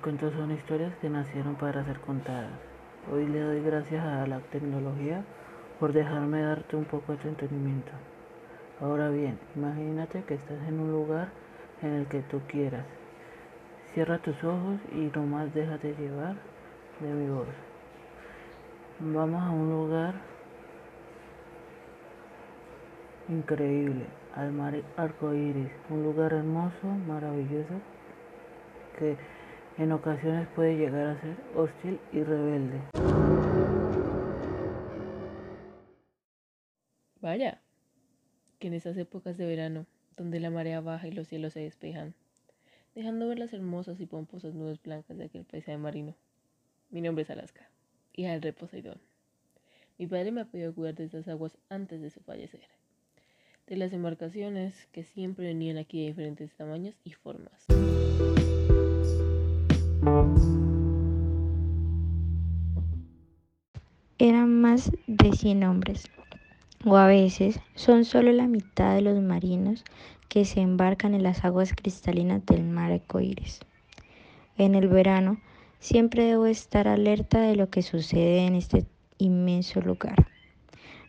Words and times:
cuentos 0.00 0.32
son 0.32 0.50
historias 0.50 0.94
que 1.02 1.10
nacieron 1.10 1.54
para 1.56 1.84
ser 1.84 2.00
contadas. 2.00 2.52
Hoy 3.12 3.26
le 3.26 3.40
doy 3.40 3.60
gracias 3.60 4.02
a 4.02 4.26
la 4.26 4.40
tecnología 4.40 5.22
por 5.78 5.92
dejarme 5.92 6.40
darte 6.40 6.74
un 6.74 6.86
poco 6.86 7.14
de 7.14 7.28
entretenimiento. 7.28 7.92
Ahora 8.80 9.10
bien, 9.10 9.38
imagínate 9.54 10.22
que 10.22 10.34
estás 10.34 10.56
en 10.66 10.80
un 10.80 10.90
lugar 10.90 11.28
en 11.82 11.90
el 11.90 12.06
que 12.06 12.22
tú 12.22 12.40
quieras. 12.48 12.86
Cierra 13.92 14.16
tus 14.18 14.42
ojos 14.42 14.80
y 14.92 15.10
nomás 15.14 15.52
déjate 15.52 15.94
llevar 15.96 16.36
de 17.00 17.12
mi 17.12 17.28
voz. 17.28 17.48
Vamos 19.00 19.42
a 19.42 19.50
un 19.50 19.70
lugar 19.70 20.14
increíble, 23.28 24.06
al 24.34 24.52
mar 24.52 24.74
arcoíris, 24.96 25.70
un 25.90 26.04
lugar 26.04 26.32
hermoso, 26.32 26.86
maravilloso, 27.06 27.74
que 28.98 29.16
en 29.78 29.92
ocasiones 29.92 30.48
puede 30.54 30.76
llegar 30.76 31.06
a 31.06 31.20
ser 31.20 31.36
hostil 31.54 31.98
y 32.12 32.22
rebelde. 32.22 32.80
Vaya, 37.20 37.60
que 38.58 38.68
en 38.68 38.74
esas 38.74 38.96
épocas 38.96 39.36
de 39.36 39.46
verano, 39.46 39.86
donde 40.16 40.40
la 40.40 40.50
marea 40.50 40.80
baja 40.80 41.08
y 41.08 41.12
los 41.12 41.28
cielos 41.28 41.54
se 41.54 41.60
despejan, 41.60 42.14
dejando 42.94 43.28
ver 43.28 43.38
las 43.38 43.52
hermosas 43.52 44.00
y 44.00 44.06
pomposas 44.06 44.54
nubes 44.54 44.82
blancas 44.82 45.16
de 45.16 45.24
aquel 45.24 45.44
paisaje 45.44 45.78
marino. 45.78 46.14
Mi 46.90 47.00
nombre 47.00 47.22
es 47.22 47.30
Alaska, 47.30 47.68
hija 48.14 48.32
del 48.32 48.42
rey 48.42 48.52
Poseidón. 48.52 49.00
Mi 49.98 50.06
padre 50.06 50.32
me 50.32 50.40
ha 50.40 50.44
pedido 50.46 50.74
cuidar 50.74 50.94
de 50.94 51.04
estas 51.04 51.28
aguas 51.28 51.58
antes 51.68 52.00
de 52.00 52.10
su 52.10 52.20
fallecer, 52.20 52.68
de 53.66 53.76
las 53.76 53.92
embarcaciones 53.92 54.86
que 54.92 55.04
siempre 55.04 55.46
venían 55.46 55.76
aquí 55.76 56.00
de 56.00 56.08
diferentes 56.08 56.52
tamaños 56.54 56.96
y 57.04 57.12
formas. 57.12 57.66
Eran 64.22 64.60
más 64.60 64.92
de 65.06 65.32
100 65.32 65.64
hombres, 65.64 66.10
o 66.84 66.98
a 66.98 67.06
veces 67.06 67.58
son 67.74 68.04
solo 68.04 68.30
la 68.32 68.48
mitad 68.48 68.94
de 68.94 69.00
los 69.00 69.18
marinos 69.18 69.82
que 70.28 70.44
se 70.44 70.60
embarcan 70.60 71.14
en 71.14 71.22
las 71.22 71.42
aguas 71.42 71.72
cristalinas 71.72 72.44
del 72.44 72.62
mar 72.64 72.92
arcoíris. 72.92 73.60
En 74.58 74.74
el 74.74 74.88
verano 74.88 75.40
siempre 75.78 76.24
debo 76.24 76.44
estar 76.44 76.86
alerta 76.86 77.40
de 77.40 77.56
lo 77.56 77.70
que 77.70 77.80
sucede 77.80 78.44
en 78.44 78.56
este 78.56 78.84
inmenso 79.16 79.80
lugar, 79.80 80.26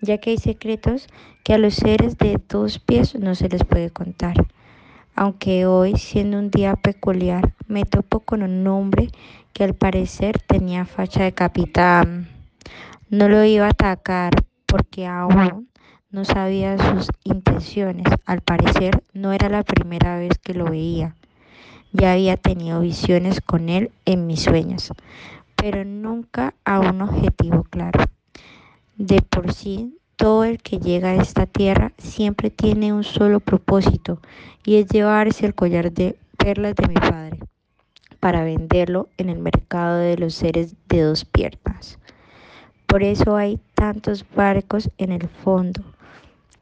ya 0.00 0.16
que 0.16 0.30
hay 0.30 0.38
secretos 0.38 1.06
que 1.42 1.52
a 1.52 1.58
los 1.58 1.74
seres 1.74 2.16
de 2.16 2.40
dos 2.48 2.78
pies 2.78 3.16
no 3.16 3.34
se 3.34 3.50
les 3.50 3.64
puede 3.64 3.90
contar. 3.90 4.46
Aunque 5.14 5.66
hoy, 5.66 5.98
siendo 5.98 6.38
un 6.38 6.50
día 6.50 6.74
peculiar, 6.76 7.52
me 7.68 7.84
topo 7.84 8.20
con 8.20 8.42
un 8.42 8.66
hombre 8.66 9.10
que 9.52 9.62
al 9.62 9.74
parecer 9.74 10.38
tenía 10.38 10.86
facha 10.86 11.22
de 11.24 11.32
capitán. 11.32 12.33
No 13.16 13.28
lo 13.28 13.44
iba 13.44 13.66
a 13.66 13.70
atacar 13.70 14.32
porque 14.66 15.06
aún 15.06 15.68
no 16.10 16.24
sabía 16.24 16.76
sus 16.76 17.10
intenciones. 17.22 18.06
Al 18.26 18.40
parecer 18.40 19.04
no 19.12 19.32
era 19.32 19.48
la 19.48 19.62
primera 19.62 20.18
vez 20.18 20.36
que 20.42 20.52
lo 20.52 20.64
veía. 20.64 21.14
Ya 21.92 22.14
había 22.14 22.36
tenido 22.36 22.80
visiones 22.80 23.40
con 23.40 23.68
él 23.68 23.92
en 24.04 24.26
mis 24.26 24.42
sueños, 24.42 24.92
pero 25.54 25.84
nunca 25.84 26.54
a 26.64 26.80
un 26.80 27.02
objetivo 27.02 27.62
claro. 27.62 28.02
De 28.96 29.22
por 29.22 29.52
sí, 29.52 29.96
todo 30.16 30.42
el 30.42 30.60
que 30.60 30.80
llega 30.80 31.10
a 31.10 31.14
esta 31.14 31.46
tierra 31.46 31.92
siempre 31.98 32.50
tiene 32.50 32.92
un 32.92 33.04
solo 33.04 33.38
propósito 33.38 34.18
y 34.64 34.74
es 34.78 34.88
llevarse 34.88 35.46
el 35.46 35.54
collar 35.54 35.92
de 35.92 36.16
perlas 36.36 36.74
de 36.74 36.88
mi 36.88 36.94
padre 36.94 37.38
para 38.18 38.42
venderlo 38.42 39.08
en 39.18 39.28
el 39.28 39.38
mercado 39.38 39.98
de 39.98 40.18
los 40.18 40.34
seres 40.34 40.74
de 40.88 41.02
dos 41.02 41.24
piernas. 41.24 42.00
Por 42.94 43.02
eso 43.02 43.34
hay 43.34 43.58
tantos 43.74 44.24
barcos 44.36 44.88
en 44.98 45.10
el 45.10 45.26
fondo. 45.26 45.82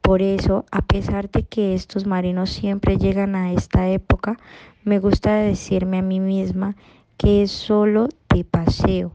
Por 0.01 0.23
eso, 0.23 0.65
a 0.71 0.81
pesar 0.81 1.29
de 1.29 1.43
que 1.43 1.75
estos 1.75 2.07
marinos 2.07 2.49
siempre 2.49 2.97
llegan 2.97 3.35
a 3.35 3.53
esta 3.53 3.87
época, 3.87 4.39
me 4.83 4.97
gusta 4.97 5.35
decirme 5.35 5.99
a 5.99 6.01
mí 6.01 6.19
misma 6.19 6.75
que 7.17 7.43
es 7.43 7.51
solo 7.51 8.09
de 8.33 8.43
paseo, 8.43 9.13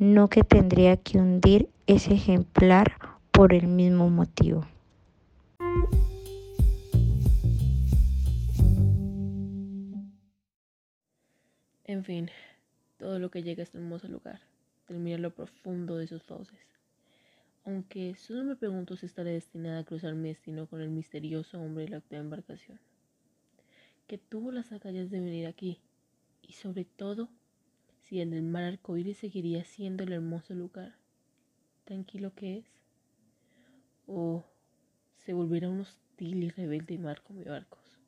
no 0.00 0.26
que 0.26 0.42
tendría 0.42 0.96
que 0.96 1.18
hundir 1.18 1.68
ese 1.86 2.14
ejemplar 2.14 2.94
por 3.30 3.54
el 3.54 3.68
mismo 3.68 4.10
motivo. 4.10 4.66
En 11.84 12.02
fin, 12.02 12.32
todo 12.96 13.20
lo 13.20 13.30
que 13.30 13.44
llega 13.44 13.62
a 13.62 13.62
este 13.62 13.78
hermoso 13.78 14.08
lugar 14.08 14.40
en 14.88 15.22
lo 15.22 15.34
profundo 15.34 15.96
de 15.96 16.06
sus 16.06 16.22
fauces. 16.22 16.58
Aunque 17.64 18.14
solo 18.14 18.44
me 18.44 18.56
pregunto 18.56 18.96
si 18.96 19.06
estaré 19.06 19.32
destinada 19.32 19.80
a 19.80 19.84
cruzar 19.84 20.14
mi 20.14 20.28
destino 20.28 20.66
con 20.66 20.80
el 20.80 20.88
misterioso 20.88 21.60
hombre 21.60 21.84
de 21.84 21.90
la 21.90 21.98
octava 21.98 22.22
embarcación, 22.22 22.80
que 24.06 24.16
tuvo 24.16 24.52
las 24.52 24.72
agallas 24.72 25.10
de 25.10 25.20
venir 25.20 25.46
aquí, 25.46 25.78
y 26.42 26.52
sobre 26.52 26.84
todo, 26.84 27.28
si 28.00 28.22
en 28.22 28.32
el 28.32 28.42
mar 28.42 28.64
arcoíris 28.64 29.18
seguiría 29.18 29.64
siendo 29.64 30.04
el 30.04 30.12
hermoso 30.12 30.54
lugar, 30.54 30.94
tranquilo 31.84 32.32
que 32.34 32.58
es, 32.58 32.64
o 34.06 34.46
se 35.18 35.34
volverá 35.34 35.68
un 35.68 35.80
hostil 35.80 36.42
y 36.42 36.48
rebelde 36.48 36.96
mar 36.96 37.20
como 37.22 37.44
barcos. 37.44 37.98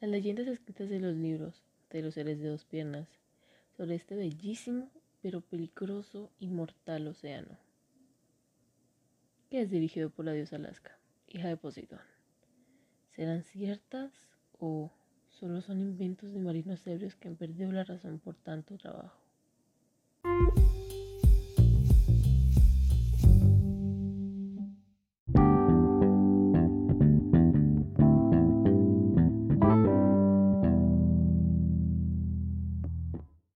Las 0.00 0.10
leyendas 0.10 0.48
escritas 0.48 0.88
de 0.88 0.98
los 0.98 1.14
libros 1.14 1.62
de 1.90 2.02
los 2.02 2.14
seres 2.14 2.40
de 2.40 2.48
dos 2.48 2.64
piernas 2.64 3.08
sobre 3.78 3.94
este 3.94 4.16
bellísimo 4.16 4.90
pero 5.22 5.40
peligroso 5.40 6.32
y 6.40 6.48
mortal 6.48 7.06
océano, 7.06 7.56
que 9.48 9.62
es 9.62 9.70
dirigido 9.70 10.10
por 10.10 10.24
la 10.24 10.32
diosa 10.32 10.56
Alaska, 10.56 10.98
hija 11.28 11.46
de 11.46 11.56
Poseidón. 11.56 12.00
¿Serán 13.12 13.44
ciertas 13.44 14.12
o 14.58 14.90
solo 15.28 15.60
son 15.60 15.80
inventos 15.80 16.32
de 16.32 16.40
marinos 16.40 16.84
ebrios 16.88 17.14
que 17.14 17.28
han 17.28 17.36
perdido 17.36 17.70
la 17.70 17.84
razón 17.84 18.18
por 18.18 18.34
tanto 18.34 18.76
trabajo? 18.78 19.27